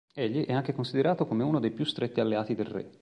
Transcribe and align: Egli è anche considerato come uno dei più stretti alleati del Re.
Egli 0.15 0.47
è 0.47 0.51
anche 0.53 0.73
considerato 0.73 1.27
come 1.27 1.43
uno 1.43 1.59
dei 1.59 1.69
più 1.69 1.85
stretti 1.85 2.19
alleati 2.21 2.55
del 2.55 2.65
Re. 2.65 2.89